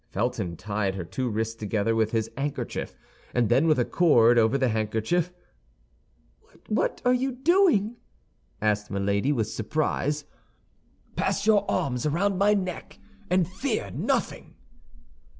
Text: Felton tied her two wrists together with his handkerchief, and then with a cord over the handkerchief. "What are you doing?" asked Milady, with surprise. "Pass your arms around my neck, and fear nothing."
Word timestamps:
Felton 0.09 0.57
tied 0.57 0.95
her 0.95 1.03
two 1.05 1.29
wrists 1.29 1.53
together 1.53 1.95
with 1.95 2.09
his 2.09 2.27
handkerchief, 2.35 2.97
and 3.35 3.49
then 3.49 3.67
with 3.67 3.77
a 3.77 3.85
cord 3.85 4.39
over 4.39 4.57
the 4.57 4.69
handkerchief. 4.69 5.31
"What 6.67 7.03
are 7.05 7.13
you 7.13 7.33
doing?" 7.33 7.97
asked 8.63 8.89
Milady, 8.89 9.31
with 9.31 9.45
surprise. 9.45 10.25
"Pass 11.15 11.45
your 11.45 11.69
arms 11.69 12.07
around 12.07 12.39
my 12.39 12.55
neck, 12.55 12.97
and 13.29 13.47
fear 13.47 13.91
nothing." 13.91 14.55